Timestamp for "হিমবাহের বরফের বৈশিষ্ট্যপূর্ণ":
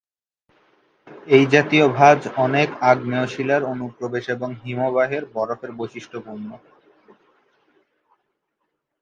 4.61-6.49